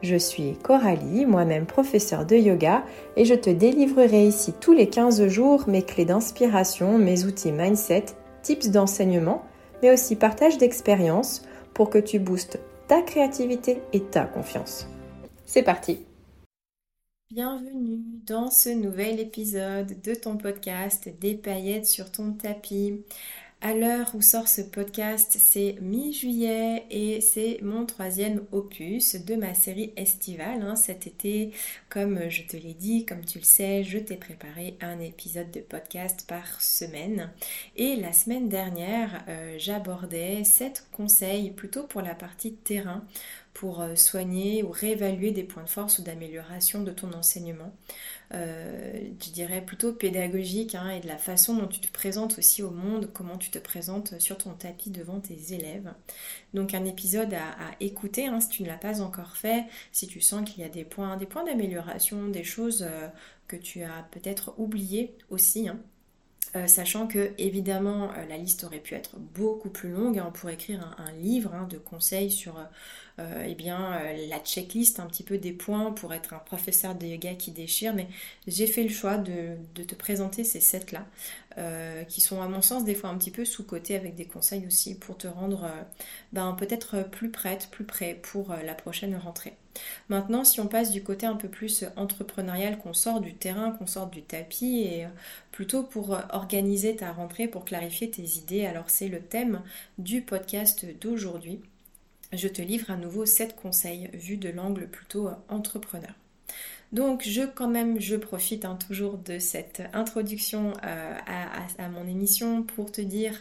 [0.00, 2.84] Je suis Coralie, moi-même professeure de yoga,
[3.16, 8.06] et je te délivrerai ici tous les 15 jours mes clés d'inspiration, mes outils mindset,
[8.42, 9.42] tips d'enseignement,
[9.82, 11.42] mais aussi partage d'expériences
[11.74, 14.88] pour que tu boostes ta créativité et ta confiance.
[15.44, 15.98] C'est parti
[17.30, 23.02] Bienvenue dans ce nouvel épisode de ton podcast Des paillettes sur ton tapis.
[23.60, 29.52] À l'heure où sort ce podcast, c'est mi-juillet et c'est mon troisième opus de ma
[29.52, 30.62] série estivale.
[30.62, 30.76] Hein.
[30.76, 31.50] Cet été,
[31.88, 35.58] comme je te l'ai dit, comme tu le sais, je t'ai préparé un épisode de
[35.58, 37.32] podcast par semaine.
[37.74, 43.04] Et la semaine dernière, euh, j'abordais sept conseils plutôt pour la partie terrain
[43.58, 47.74] pour euh, soigner ou réévaluer des points de force ou d'amélioration de ton enseignement.
[48.32, 52.62] Euh, je dirais plutôt pédagogique hein, et de la façon dont tu te présentes aussi
[52.62, 55.92] au monde, comment tu te présentes sur ton tapis devant tes élèves.
[56.54, 60.20] Donc un épisode à, écouter hein, si tu ne l'as pas encore fait, si tu
[60.20, 63.08] sens qu'il y a des points, des points d'amélioration, des choses euh,
[63.48, 65.68] que tu as peut-être oubliées aussi.
[65.68, 65.80] Hein.
[66.66, 71.12] Sachant que évidemment la liste aurait pu être beaucoup plus longue, on pourrait écrire un,
[71.12, 72.56] livre de conseils sur
[73.18, 76.94] euh, eh bien, euh, la checklist un petit peu des points pour être un professeur
[76.94, 78.06] de yoga qui déchire, mais
[78.46, 81.04] j'ai fait le choix de, te présenter ces sets-là,
[81.58, 84.66] euh, qui sont à mon sens des fois un petit peu sous-cotés avec des conseils
[84.66, 85.68] aussi pour te rendre
[86.32, 89.54] ben, peut-être plus prête, plus prêt pour la prochaine rentrée.
[90.08, 93.86] Maintenant, si on passe du côté un peu plus entrepreneurial, qu'on sort du terrain, qu'on
[93.86, 95.06] sort du tapis, et
[95.52, 99.62] plutôt pour organiser ta rentrée, pour clarifier tes idées, alors c'est le thème
[99.98, 101.60] du podcast d'aujourd'hui
[102.32, 106.14] je te livre à nouveau 7 conseils vus de l'angle plutôt entrepreneur.
[106.92, 111.14] Donc je quand même je profite hein, toujours de cette introduction euh,
[111.78, 113.34] à, mon émission pour te dire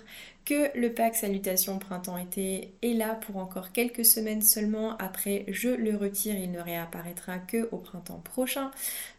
[0.48, 4.96] que le pack Salutations Printemps-été est là pour encore quelques semaines seulement.
[4.98, 8.72] Après, je le retire, il ne réapparaîtra que au printemps prochain.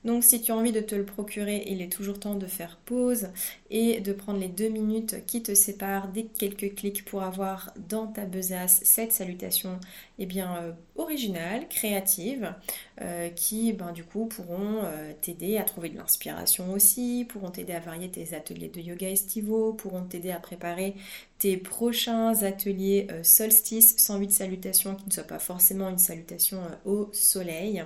[0.06, 2.78] Donc, si tu as envie de te le procurer, il est toujours temps de faire
[2.86, 3.28] pause
[3.70, 8.06] et de prendre les deux minutes qui te séparent des quelques clics pour avoir dans
[8.06, 9.78] ta besace cette salutation
[10.18, 12.52] eh bien, euh, originale, créative,
[13.00, 17.72] euh, qui ben, du coup pourront euh, t'aider à trouver de l'inspiration aussi, pourront t'aider
[17.72, 20.94] à varier tes ateliers de yoga estivaux, pourront t'aider à préparer
[21.38, 26.90] tes prochains ateliers euh, solstice 108 salutations qui ne soient pas forcément une salutation euh,
[26.90, 27.84] au soleil.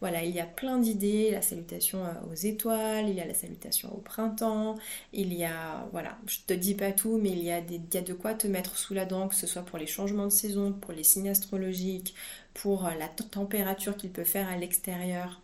[0.00, 3.34] Voilà, il y a plein d'idées, la salutation euh, aux étoiles, il y a la
[3.34, 4.76] salutation au printemps,
[5.12, 7.94] il y a, voilà, je te dis pas tout, mais il y a, des, il
[7.94, 10.26] y a de quoi te mettre sous la dent, que ce soit pour les changements
[10.26, 12.14] de saison, pour les signes astrologiques,
[12.54, 15.40] pour la température qu'il peut faire à l'extérieur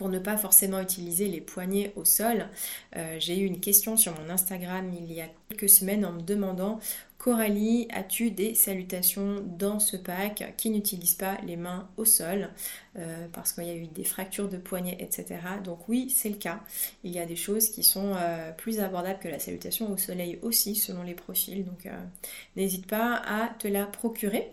[0.00, 2.48] pour ne pas forcément utiliser les poignets au sol.
[2.96, 6.22] Euh, j'ai eu une question sur mon Instagram il y a quelques semaines en me
[6.22, 6.80] demandant
[7.18, 12.48] Coralie, as-tu des salutations dans ce pack qui n'utilisent pas les mains au sol?
[12.96, 15.38] Euh, parce qu'il y a eu des fractures de poignets, etc.
[15.62, 16.60] Donc oui, c'est le cas.
[17.04, 20.38] Il y a des choses qui sont euh, plus abordables que la salutation au soleil
[20.40, 21.62] aussi selon les profils.
[21.62, 21.86] Donc
[22.56, 24.50] n'hésite pas à te la procurer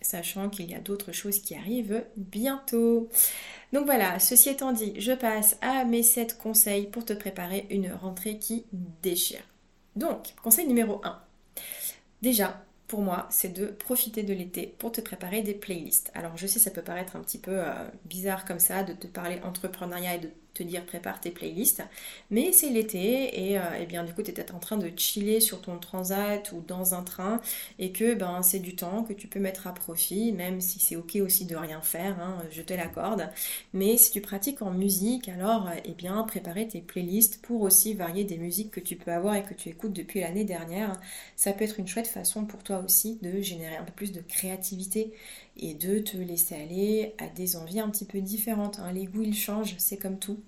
[0.00, 3.08] sachant qu'il y a d'autres choses qui arrivent bientôt.
[3.72, 7.92] Donc voilà, ceci étant dit, je passe à mes 7 conseils pour te préparer une
[7.92, 8.64] rentrée qui
[9.02, 9.42] déchire.
[9.96, 11.20] Donc, conseil numéro 1.
[12.22, 16.10] Déjà, pour moi, c'est de profiter de l'été pour te préparer des playlists.
[16.14, 17.72] Alors je sais, ça peut paraître un petit peu euh,
[18.06, 21.82] bizarre comme ça de te parler entrepreneuriat et de te dire prépare tes playlists.
[22.30, 24.90] Mais c'est l'été et, euh, eh bien du coup tu es peut-être en train de
[24.96, 27.40] chiller sur ton transat ou dans un train
[27.78, 30.96] et que ben c'est du temps que tu peux mettre à profit, même si c'est
[30.96, 33.28] ok aussi de rien faire, hein, je te l'accorde.
[33.72, 38.24] Mais si tu pratiques en musique, alors eh bien préparer tes playlists pour aussi varier
[38.24, 40.92] des musiques que tu peux avoir et que tu écoutes depuis l'année dernière,
[41.36, 44.20] ça peut être une chouette façon pour toi aussi de générer un peu plus de
[44.20, 45.12] créativité
[45.56, 48.78] et de te laisser aller à des envies un petit peu différentes.
[48.78, 48.92] Hein.
[48.92, 50.40] Les goûts ils changent, c'est comme tout.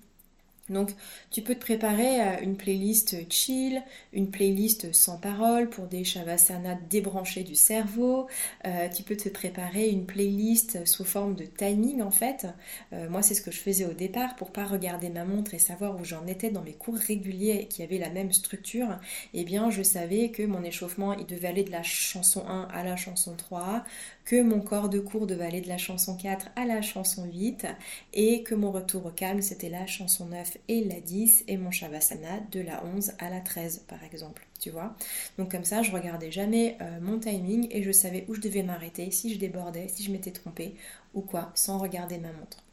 [0.69, 0.91] Donc
[1.31, 3.81] tu peux te préparer une playlist chill,
[4.13, 8.27] une playlist sans parole pour des shavasana débranchés du cerveau.
[8.65, 12.47] Euh, tu peux te préparer une playlist sous forme de timing en fait.
[12.93, 15.59] Euh, moi c'est ce que je faisais au départ pour pas regarder ma montre et
[15.59, 18.99] savoir où j'en étais dans mes cours réguliers qui avaient la même structure.
[19.33, 22.83] Eh bien je savais que mon échauffement il devait aller de la chanson 1 à
[22.83, 23.83] la chanson 3,
[24.25, 27.67] que mon corps de cours devait aller de la chanson 4 à la chanson 8
[28.13, 31.71] et que mon retour au calme c'était la chanson 9 et la 10 et mon
[31.71, 34.95] shavasana de la 11 à la 13 par exemple, tu vois.
[35.37, 38.63] Donc comme ça, je regardais jamais euh, mon timing et je savais où je devais
[38.63, 40.75] m'arrêter, si je débordais, si je m'étais trompée
[41.13, 42.63] ou quoi, sans regarder ma montre.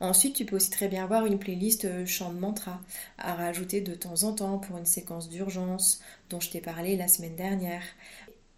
[0.00, 2.80] Ensuite, tu peux aussi très bien avoir une playlist euh, chant de mantra
[3.18, 6.00] à rajouter de temps en temps pour une séquence d'urgence
[6.30, 7.82] dont je t'ai parlé la semaine dernière.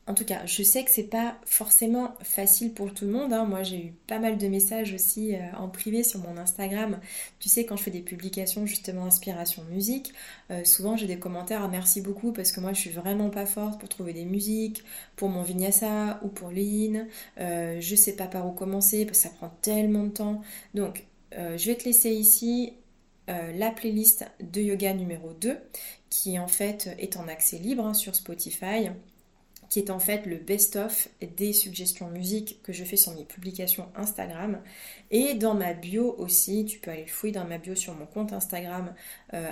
[0.09, 3.33] En tout cas, je sais que c'est pas forcément facile pour tout le monde.
[3.33, 3.45] Hein.
[3.45, 7.01] Moi, j'ai eu pas mal de messages aussi euh, en privé sur mon Instagram.
[7.41, 10.13] Tu sais, quand je fais des publications justement inspiration musique,
[10.53, 13.47] euh, souvent j'ai des commentaires ah, merci beaucoup parce que moi je suis vraiment pas
[13.47, 14.85] forte pour trouver des musiques,
[15.17, 17.07] pour mon vinyasa ou pour l'in.
[17.41, 20.41] Euh, je sais pas par où commencer parce que ça prend tellement de temps.
[20.75, 22.73] Donc, je vais te laisser ici
[23.29, 25.59] la playlist de yoga numéro 2
[26.09, 28.89] qui en fait est en accès libre hein, sur Spotify
[29.69, 33.89] qui est en fait le best-of des suggestions musique que je fais sur mes publications
[33.97, 34.61] Instagram.
[35.11, 38.33] Et dans ma bio aussi, tu peux aller fouiller dans ma bio sur mon compte
[38.33, 38.95] Instagram,
[39.35, 39.51] euh,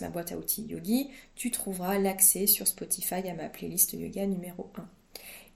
[0.00, 4.70] ma boîte à outils yogi, tu trouveras l'accès sur Spotify à ma playlist yoga numéro
[4.76, 4.88] 1.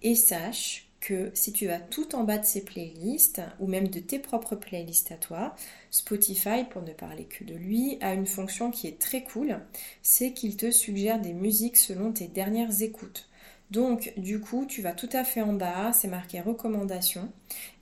[0.02, 4.00] Et sache que si tu vas tout en bas de ces playlists, ou même de
[4.00, 5.54] tes propres playlists à toi,
[5.90, 9.60] Spotify, pour ne parler que de lui, a une fonction qui est très cool,
[10.02, 13.28] c'est qu'il te suggère des musiques selon tes dernières écoutes.
[13.70, 17.30] Donc du coup, tu vas tout à fait en bas, c'est marqué recommandations,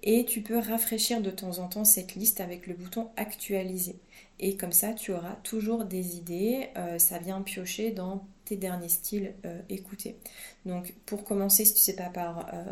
[0.02, 3.96] et tu peux rafraîchir de temps en temps cette liste avec le bouton actualiser.
[4.40, 8.88] Et comme ça, tu auras toujours des idées, euh, ça vient piocher dans tes derniers
[8.88, 10.16] styles euh, écoutés.
[10.64, 12.64] Donc pour commencer, si tu ne sais pas par euh,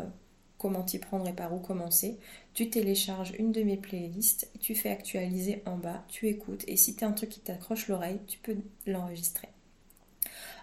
[0.57, 2.17] comment t'y prendre et par où commencer,
[2.53, 6.95] tu télécharges une de mes playlists, tu fais actualiser en bas, tu écoutes, et si
[6.95, 9.47] tu as un truc qui t'accroche l'oreille, tu peux l'enregistrer.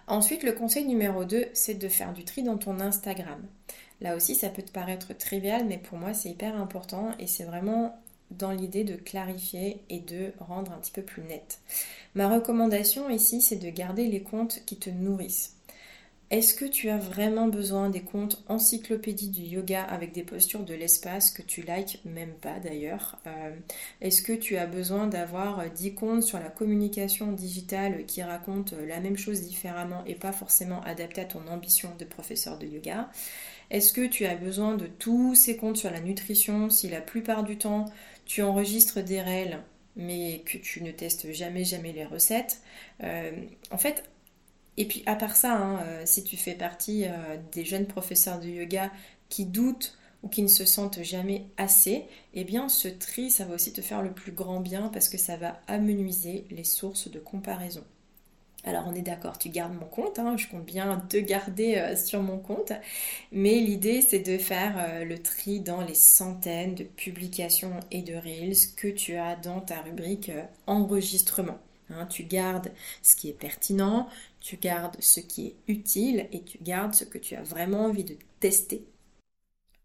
[0.07, 3.41] Ensuite, le conseil numéro 2, c'est de faire du tri dans ton Instagram.
[4.01, 7.45] Là aussi, ça peut te paraître trivial, mais pour moi, c'est hyper important et c'est
[7.45, 7.97] vraiment
[8.31, 11.59] dans l'idée de clarifier et de rendre un petit peu plus net.
[12.15, 15.55] Ma recommandation ici, c'est de garder les comptes qui te nourrissent.
[16.33, 20.73] Est-ce que tu as vraiment besoin des comptes encyclopédie du yoga avec des postures de
[20.73, 23.51] l'espace que tu likes même pas d'ailleurs euh,
[24.01, 28.99] Est-ce que tu as besoin d'avoir 10 comptes sur la communication digitale qui racontent la
[28.99, 33.11] même chose différemment et pas forcément adaptés à ton ambition de professeur de yoga?
[33.69, 37.43] Est-ce que tu as besoin de tous ces comptes sur la nutrition si la plupart
[37.43, 37.85] du temps
[38.25, 39.61] tu enregistres des réels
[39.95, 42.63] mais que tu ne testes jamais jamais les recettes?
[43.03, 43.31] Euh,
[43.69, 44.03] En fait,
[44.77, 48.39] et puis à part ça, hein, euh, si tu fais partie euh, des jeunes professeurs
[48.39, 48.91] de yoga
[49.29, 53.55] qui doutent ou qui ne se sentent jamais assez, eh bien ce tri, ça va
[53.55, 57.19] aussi te faire le plus grand bien parce que ça va amenuiser les sources de
[57.19, 57.83] comparaison.
[58.65, 61.95] Alors on est d'accord, tu gardes mon compte, hein, je compte bien te garder euh,
[61.97, 62.71] sur mon compte,
[63.33, 68.73] mais l'idée c'est de faire le tri dans les centaines de publications et de reels
[68.77, 70.31] que tu as dans ta rubrique
[70.65, 71.59] enregistrement.
[71.89, 72.71] Hein, tu gardes
[73.01, 74.07] ce qui est pertinent,
[74.39, 78.03] tu gardes ce qui est utile et tu gardes ce que tu as vraiment envie
[78.03, 78.85] de tester.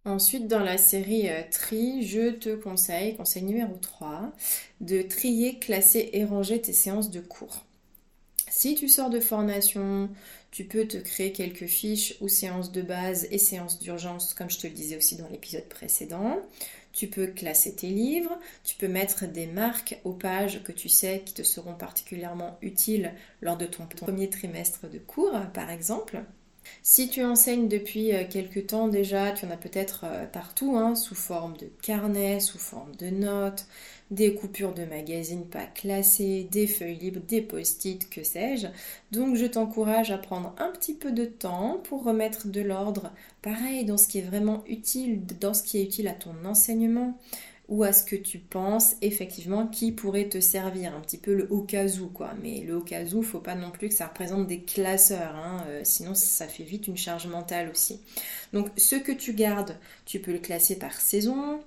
[0.05, 4.33] Ensuite, dans la série euh, Tri, je te conseille, conseil numéro 3,
[4.81, 7.65] de trier, classer et ranger tes séances de cours.
[8.49, 10.09] Si tu sors de formation,
[10.51, 14.59] tu peux te créer quelques fiches ou séances de base et séances d'urgence, comme je
[14.59, 16.41] te le disais aussi dans l'épisode précédent.
[16.93, 21.23] Tu peux classer tes livres, tu peux mettre des marques aux pages que tu sais
[21.25, 26.23] qui te seront particulièrement utiles lors de ton premier trimestre de cours, par exemple.
[26.83, 30.95] Si tu enseignes depuis euh, quelques temps déjà, tu en as peut-être euh, partout, hein,
[30.95, 33.67] sous forme de carnet, sous forme de notes,
[34.11, 38.69] des coupures de magazines pas classées, des feuilles libres, des post-it, que sais-je.
[39.13, 43.85] Donc je t'encourage à prendre un petit peu de temps pour remettre de l'ordre, pareil,
[43.85, 47.19] dans ce qui est vraiment utile, dans ce qui est utile à ton enseignement
[47.69, 51.47] ou à ce que tu penses effectivement qui pourrait te servir, un petit peu le
[51.53, 52.33] au cas quoi.
[52.43, 55.65] Mais le au cas où, faut pas non plus que ça représente des classeurs, hein.
[55.69, 58.01] euh, sinon ça fait vite une charge mentale aussi.
[58.53, 61.61] Donc ce que tu gardes, tu peux le classer par saison,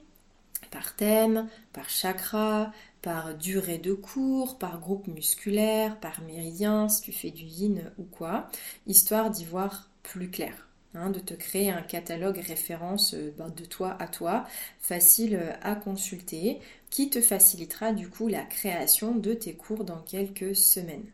[0.71, 7.11] par thème, par chakra, par durée de cours, par groupe musculaire, par méridien, si tu
[7.11, 8.49] fais du yin ou quoi,
[8.87, 10.70] histoire d'y voir plus clair.
[10.93, 14.45] Hein, de te créer un catalogue référence euh, ben, de toi à toi,
[14.81, 20.01] facile euh, à consulter, qui te facilitera du coup la création de tes cours dans
[20.01, 21.05] quelques semaines.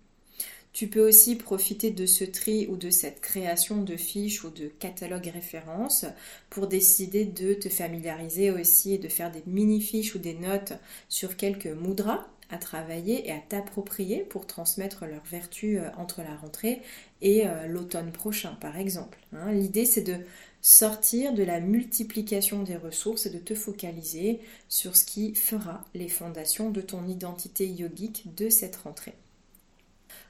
[0.74, 4.66] Tu peux aussi profiter de ce tri ou de cette création de fiches ou de
[4.68, 6.06] catalogues références
[6.50, 10.74] pour décider de te familiariser aussi et de faire des mini-fiches ou des notes
[11.08, 16.36] sur quelques moudras à travailler et à t'approprier pour transmettre leurs vertus euh, entre la
[16.36, 16.82] rentrée
[17.22, 19.20] et euh, l'automne prochain, par exemple.
[19.34, 19.52] Hein.
[19.52, 20.18] L'idée, c'est de
[20.62, 24.40] sortir de la multiplication des ressources et de te focaliser
[24.70, 29.16] sur ce qui fera les fondations de ton identité yogique de cette rentrée.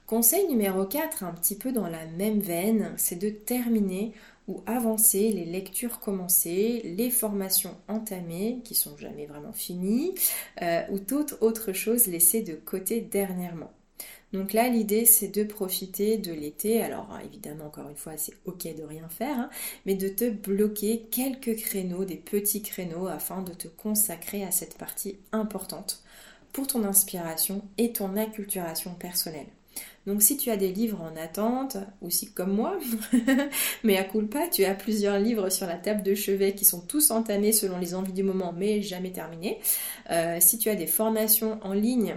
[0.06, 4.14] Conseil numéro 4, un petit peu dans la même veine, c'est de terminer
[4.48, 10.14] ou avancer les lectures commencées, les formations entamées qui sont jamais vraiment finies,
[10.62, 13.72] euh, ou toute autre chose laissée de côté dernièrement.
[14.32, 16.82] Donc là, l'idée, c'est de profiter de l'été.
[16.82, 19.50] Alors évidemment, encore une fois, c'est ok de rien faire, hein,
[19.86, 24.76] mais de te bloquer quelques créneaux, des petits créneaux, afin de te consacrer à cette
[24.76, 26.02] partie importante
[26.52, 29.46] pour ton inspiration et ton acculturation personnelle.
[30.08, 32.78] Donc si tu as des livres en attente, aussi comme moi,
[33.84, 37.10] mais à pas, tu as plusieurs livres sur la table de chevet qui sont tous
[37.10, 39.58] entamés selon les envies du moment, mais jamais terminés.
[40.10, 42.16] Euh, si tu as des formations en ligne,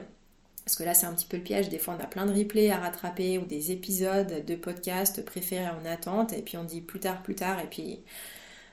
[0.64, 2.32] parce que là c'est un petit peu le piège, des fois on a plein de
[2.32, 6.80] replays à rattraper ou des épisodes de podcasts préférés en attente, et puis on dit
[6.80, 8.00] plus tard, plus tard, et puis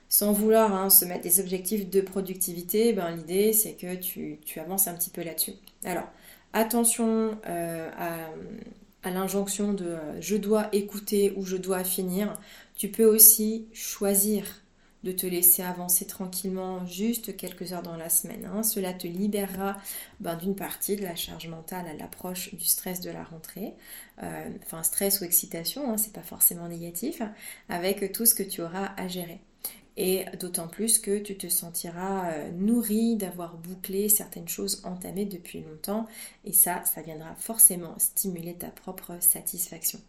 [0.09, 4.87] sans vouloir hein, se mettre des objectifs de productivité, ben, l'idée c'est que tu, avances
[4.87, 5.55] un petit peu là-dessus.
[5.85, 6.07] Alors,
[6.53, 8.31] attention euh, à
[9.03, 12.39] à l'injonction de euh, je dois écouter ou je dois finir,
[12.77, 14.45] tu peux aussi choisir
[15.05, 18.51] de te laisser avancer tranquillement juste quelques heures dans la semaine.
[18.53, 18.65] Hein.
[18.65, 19.77] Cela te libérera
[20.19, 23.75] ben, d'une partie de la charge mentale à l'approche du stress de la rentrée.
[24.23, 27.23] Euh, enfin, stress ou excitation, hein, c'est pas forcément négatif,
[27.69, 29.41] avec tout ce que tu auras à gérer
[29.99, 35.61] et d'autant plus que tu te sentiras euh, nourri d'avoir bouclé certaines choses entamées depuis
[35.61, 36.07] longtemps
[36.45, 40.01] et ça, ça viendra forcément stimuler ta propre satisfaction.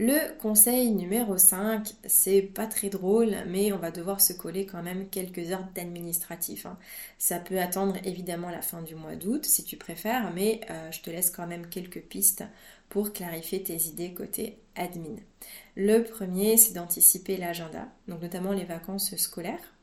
[0.00, 4.80] Le conseil numéro 5, c'est pas très drôle, mais on va devoir se coller quand
[4.80, 6.66] même quelques heures d'administratif.
[6.66, 6.78] Hein.
[7.18, 11.00] Ça peut attendre évidemment la fin du mois d'août si tu préfères, mais euh, je
[11.00, 12.44] te laisse quand même quelques pistes
[12.88, 15.16] pour clarifier tes idées côté admin.
[15.74, 19.74] Le premier, c'est d'anticiper l'agenda, donc notamment les vacances scolaires,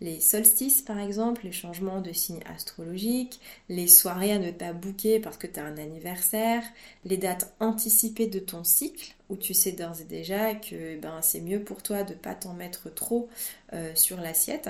[0.00, 5.20] les solstices par exemple, les changements de signes astrologiques, les soirées à ne pas bouquer
[5.20, 6.62] parce que tu as un anniversaire,
[7.04, 11.40] les dates anticipées de ton cycle où tu sais d'ores et déjà que ben, c'est
[11.40, 13.28] mieux pour toi de ne pas t'en mettre trop
[13.72, 14.68] euh, sur l'assiette.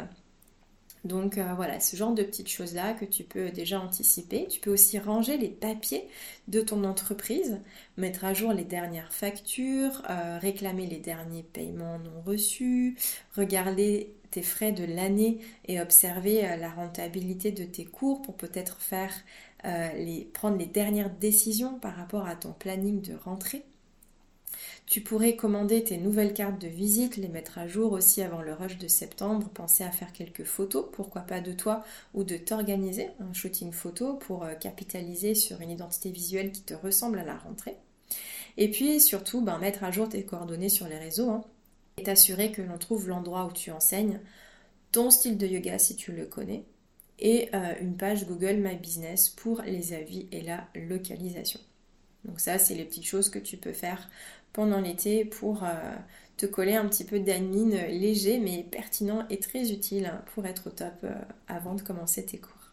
[1.04, 4.48] Donc euh, voilà, ce genre de petites choses-là que tu peux déjà anticiper.
[4.48, 6.08] Tu peux aussi ranger les papiers
[6.48, 7.60] de ton entreprise,
[7.98, 12.96] mettre à jour les dernières factures, euh, réclamer les derniers paiements non reçus,
[13.36, 18.80] regarder tes frais de l'année et observer euh, la rentabilité de tes cours pour peut-être
[18.80, 19.12] faire
[19.96, 23.64] les, prendre les dernières décisions par rapport à ton planning de rentrée.
[24.86, 28.52] Tu pourrais commander tes nouvelles cartes de visite, les mettre à jour aussi avant le
[28.52, 33.08] rush de septembre, penser à faire quelques photos, pourquoi pas de toi, ou de t'organiser
[33.18, 37.36] un shooting photo pour euh, capitaliser sur une identité visuelle qui te ressemble à la
[37.36, 37.76] rentrée.
[38.56, 41.44] Et puis surtout, ben, mettre à jour tes coordonnées sur les réseaux hein,
[41.96, 44.20] et t'assurer que l'on trouve l'endroit où tu enseignes,
[44.92, 46.64] ton style de yoga si tu le connais,
[47.18, 51.60] et euh, une page Google My Business pour les avis et la localisation.
[52.24, 54.08] Donc ça, c'est les petites choses que tu peux faire
[54.52, 55.94] pendant l'été pour euh,
[56.36, 60.70] te coller un petit peu d'admin léger mais pertinent et très utile pour être au
[60.70, 61.14] top euh,
[61.48, 62.63] avant de commencer tes cours.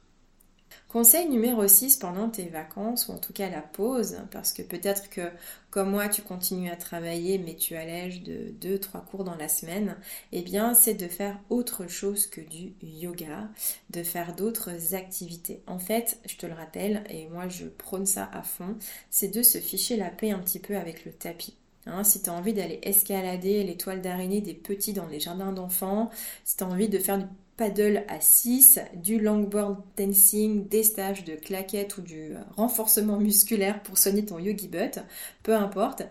[0.91, 5.09] Conseil numéro 6 pendant tes vacances, ou en tout cas la pause, parce que peut-être
[5.09, 5.31] que
[5.69, 9.95] comme moi tu continues à travailler mais tu allèges de 2-3 cours dans la semaine,
[10.33, 13.47] eh bien c'est de faire autre chose que du yoga,
[13.89, 15.63] de faire d'autres activités.
[15.65, 18.75] En fait, je te le rappelle, et moi je prône ça à fond,
[19.09, 21.55] c'est de se ficher la paix un petit peu avec le tapis.
[21.85, 25.53] Hein, si tu as envie d'aller escalader les toiles d'araignée des petits dans les jardins
[25.53, 26.11] d'enfants,
[26.43, 27.25] si tu as envie de faire du
[27.57, 33.97] paddle à 6, du longboard dancing, des stages de claquettes ou du renforcement musculaire pour
[33.97, 34.99] soigner ton yogi butt,
[35.43, 36.03] peu importe.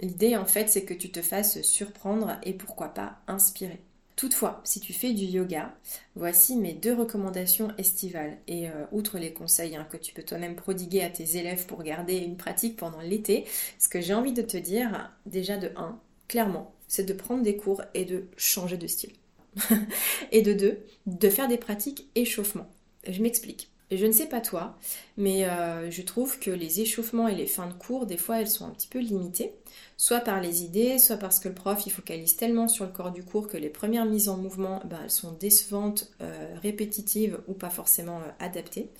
[0.00, 3.80] L'idée en fait c'est que tu te fasses surprendre et pourquoi pas inspirer.
[4.16, 5.74] Toutefois, si tu fais du yoga,
[6.14, 8.38] voici mes deux recommandations estivales.
[8.48, 11.82] Et euh, outre les conseils hein, que tu peux toi-même prodiguer à tes élèves pour
[11.82, 13.44] garder une pratique pendant l'été,
[13.78, 17.58] ce que j'ai envie de te dire, déjà de 1, clairement, c'est de prendre des
[17.58, 19.12] cours et de changer de style.
[20.32, 22.68] et de 2, de faire des pratiques échauffement.
[23.08, 23.70] Je m'explique.
[23.90, 24.76] je ne sais pas toi,
[25.16, 28.48] mais euh, je trouve que les échauffements et les fins de cours, des fois, elles
[28.48, 29.52] sont un petit peu limitées.
[29.96, 33.12] Soit par les idées, soit parce que le prof, il focalise tellement sur le corps
[33.12, 37.54] du cours que les premières mises en mouvement, ben, elles sont décevantes, euh, répétitives ou
[37.54, 38.90] pas forcément euh, adaptées.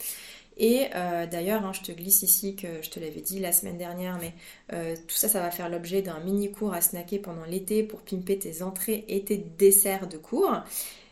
[0.59, 0.87] Et
[1.31, 4.33] d'ailleurs, hein, je te glisse ici que je te l'avais dit la semaine dernière, mais
[4.71, 8.39] tout ça, ça va faire l'objet d'un mini cours à snacker pendant l'été pour pimper
[8.39, 10.63] tes entrées et tes desserts de cours.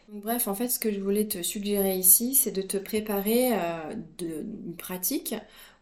[0.09, 3.95] Bref, en fait, ce que je voulais te suggérer ici, c'est de te préparer euh,
[4.21, 5.35] une pratique,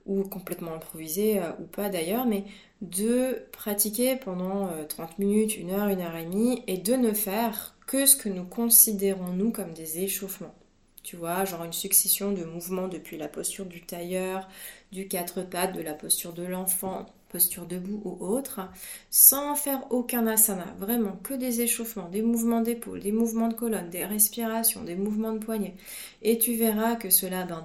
[0.07, 2.45] ou complètement improvisée, euh, ou pas d'ailleurs, mais
[2.81, 7.13] de pratiquer pendant 30 euh, minutes, une heure, une heure et demie, et de ne
[7.13, 10.55] faire que ce que nous considérons, nous, comme des échauffements.
[11.03, 14.49] Tu vois, genre une succession de mouvements depuis la posture du tailleur,
[14.93, 18.61] du quatre pattes, de la posture de l'enfant, posture debout ou autre,
[19.11, 23.89] sans faire aucun asana, vraiment que des échauffements, des mouvements d'épaule, des mouvements de colonne,
[23.91, 25.75] des respirations, des mouvements de poignet.
[26.21, 27.65] Et tu verras que cela ben,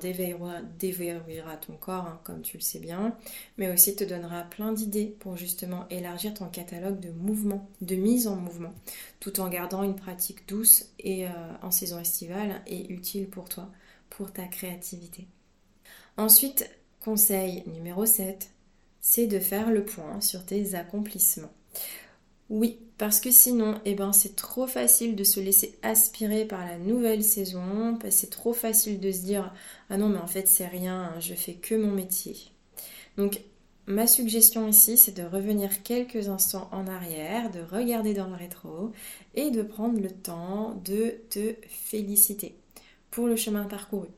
[0.79, 3.15] déverrouillera, ton corps, hein, comme tu le sais bien,
[3.57, 8.27] mais aussi te donnera plein d'idées pour justement élargir ton catalogue de mouvements, de mise
[8.27, 8.73] en mouvement,
[9.19, 11.29] tout en gardant une pratique douce et euh,
[11.61, 13.69] en saison estivale et utile pour toi,
[14.09, 15.27] pour ta créativité.
[16.15, 16.69] Ensuite,
[16.99, 18.49] conseil numéro 7,
[19.09, 21.53] c'est de faire le point sur tes accomplissements.
[22.49, 26.77] Oui, parce que sinon, eh ben, c'est trop facile de se laisser aspirer par la
[26.77, 29.53] nouvelle saison, c'est trop facile de se dire
[29.89, 32.35] ah non mais en fait c'est rien, je fais que mon métier.
[33.15, 33.39] Donc
[33.85, 38.91] ma suggestion ici, c'est de revenir quelques instants en arrière, de regarder dans le rétro
[39.35, 42.57] et de prendre le temps de te féliciter
[43.09, 44.09] pour le chemin parcouru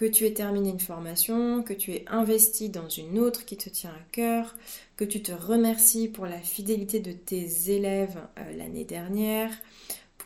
[0.00, 3.68] que tu aies terminé une formation, que tu aies investi dans une autre qui te
[3.68, 4.56] tient à cœur,
[4.96, 9.52] que tu te remercies pour la fidélité de tes élèves euh, l'année dernière,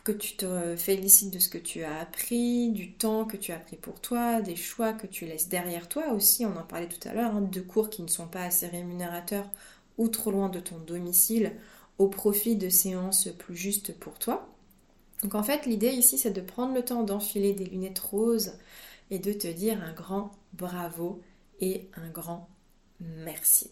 [0.05, 3.57] que tu te félicites de ce que tu as appris, du temps que tu as
[3.57, 7.05] pris pour toi, des choix que tu laisses derrière toi aussi, on en parlait tout
[7.05, 9.49] à l'heure, hein, de cours qui ne sont pas assez rémunérateurs
[9.97, 11.51] ou trop loin de ton domicile
[11.97, 14.47] au profit de séances plus justes pour toi.
[15.21, 18.53] Donc en fait l'idée ici c'est de prendre le temps d'enfiler des lunettes roses,
[19.11, 21.21] et de te dire un grand bravo
[21.59, 22.49] et un grand
[22.99, 23.71] merci.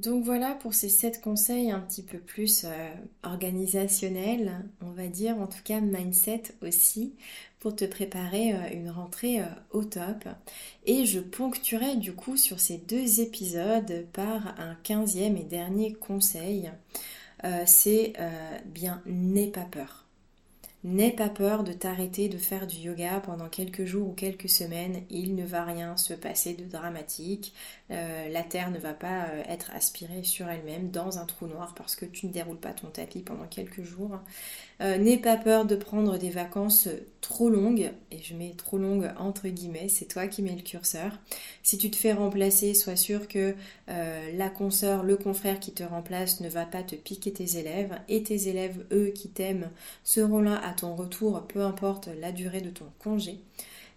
[0.00, 2.90] Donc voilà pour ces 7 conseils un petit peu plus euh,
[3.22, 7.14] organisationnels, on va dire, en tout cas mindset aussi,
[7.58, 10.24] pour te préparer euh, une rentrée euh, au top.
[10.86, 16.70] Et je ponctuerai du coup sur ces deux épisodes par un quinzième et dernier conseil.
[17.66, 18.14] c'est
[18.66, 20.09] bien n'aie pas peur.
[20.82, 25.02] N'aie pas peur de t'arrêter de faire du yoga pendant quelques jours ou quelques semaines.
[25.10, 27.52] Il ne va rien se passer de dramatique.
[27.90, 31.74] Euh, la terre ne va pas euh, être aspirée sur elle-même dans un trou noir
[31.74, 34.20] parce que tu ne déroules pas ton tapis pendant quelques jours.
[34.80, 36.88] Euh, n'aie pas peur de prendre des vacances
[37.20, 41.18] trop longues, et je mets trop longues entre guillemets, c'est toi qui mets le curseur.
[41.62, 43.54] Si tu te fais remplacer, sois sûr que
[43.86, 48.22] la consoeur, le confrère qui te remplace ne va pas te piquer tes élèves, et
[48.22, 49.70] tes élèves, eux, qui t'aiment,
[50.02, 53.38] seront là à ton retour, peu importe la durée de ton congé.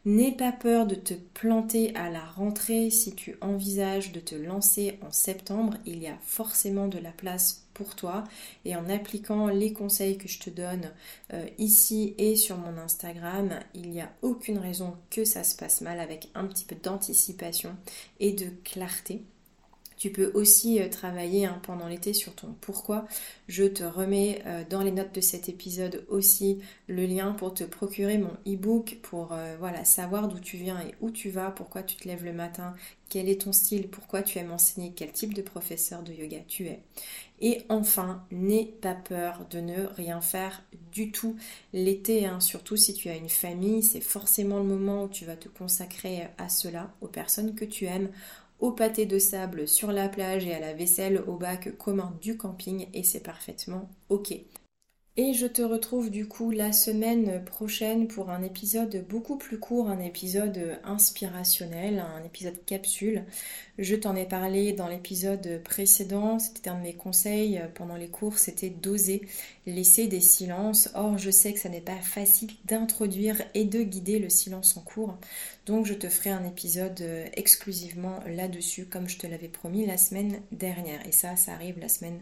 [0.05, 4.99] N'aie pas peur de te planter à la rentrée si tu envisages de te lancer
[5.01, 5.77] en septembre.
[5.85, 8.25] Il y a forcément de la place pour toi
[8.65, 10.91] et en appliquant les conseils que je te donne
[11.31, 15.79] euh, ici et sur mon Instagram, il n'y a aucune raison que ça se passe
[15.79, 17.73] mal avec un petit peu d'anticipation
[18.19, 19.23] et de clarté.
[20.03, 23.07] Tu peux aussi euh, travailler hein, pendant l'été sur ton pourquoi.
[23.47, 27.63] Je te remets euh, dans les notes de cet épisode aussi le lien pour te
[27.63, 31.83] procurer mon e-book pour euh, voilà, savoir d'où tu viens et où tu vas, pourquoi
[31.83, 32.75] tu te lèves le matin,
[33.07, 36.67] quel est ton style, pourquoi tu aimes enseigner, quel type de professeur de yoga tu
[36.67, 36.81] es.
[37.39, 41.35] Et enfin, n'aie pas peur de ne rien faire du tout.
[41.73, 45.35] L'été, hein, surtout si tu as une famille, c'est forcément le moment où tu vas
[45.35, 48.09] te consacrer à cela, aux personnes que tu aimes,
[48.63, 52.37] au pâté de sable sur la plage et à la vaisselle au bac commun du
[52.37, 54.33] camping et c'est parfaitement ok.
[55.15, 59.87] Et je te retrouve du coup la semaine prochaine pour un épisode beaucoup plus court,
[59.87, 63.23] un épisode inspirationnel, un épisode capsule.
[63.77, 68.39] Je t'en ai parlé dans l'épisode précédent, c'était un de mes conseils pendant les cours,
[68.39, 69.21] c'était d'oser
[69.67, 70.89] laisser des silences.
[70.95, 74.81] Or, je sais que ça n'est pas facile d'introduire et de guider le silence en
[74.81, 75.19] cours.
[75.67, 77.03] Donc, je te ferai un épisode
[77.35, 81.05] exclusivement là-dessus, comme je te l'avais promis la semaine dernière.
[81.07, 82.19] Et ça, ça arrive la semaine